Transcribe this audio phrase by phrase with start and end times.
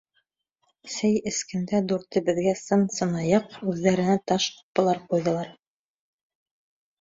[0.93, 5.53] Сәй эскәндә дүртәүебеҙгә сын сынаяҡ, үҙҙәренә таш ҡупылар ҡуйҙылар.